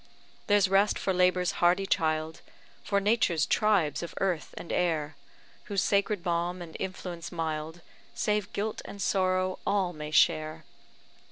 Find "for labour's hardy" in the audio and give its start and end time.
0.97-1.85